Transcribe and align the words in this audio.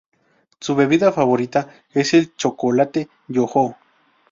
Su 0.59 0.73
bebida 0.75 1.11
favorita 1.11 1.71
es 1.93 2.15
el 2.15 2.35
chocolate 2.35 3.07
Yoo-Hoo. 3.27 3.75